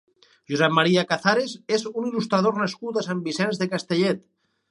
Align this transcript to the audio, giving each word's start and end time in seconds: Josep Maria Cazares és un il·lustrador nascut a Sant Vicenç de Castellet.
Josep 0.51 0.71
Maria 0.77 1.03
Cazares 1.11 1.53
és 1.77 1.85
un 1.89 2.09
il·lustrador 2.11 2.57
nascut 2.63 2.97
a 2.97 3.05
Sant 3.09 3.23
Vicenç 3.29 3.61
de 3.63 3.71
Castellet. 3.77 4.27